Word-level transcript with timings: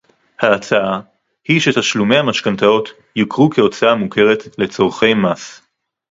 ההצעה 0.39 1.01
היא 1.47 1.59
שתשלומי 1.59 2.17
המשכנתאות 2.17 2.89
יוכרו 3.15 3.49
כהוצאה 3.49 3.95
מוכרת 3.95 4.39
לצורכי 4.57 5.13
מס 5.13 5.61